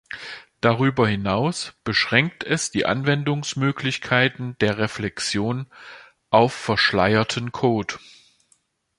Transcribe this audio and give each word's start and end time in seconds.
Darüber 0.61 1.07
hinaus 1.07 1.73
beschränkt 1.83 2.43
es 2.43 2.71
die 2.71 2.87
Anwendungsmöglichkeiten 2.87 4.57
der 4.57 4.79
Reflexion 4.79 5.67
auf 6.31 6.53
verschleierten 6.55 7.51
Code. 7.51 7.97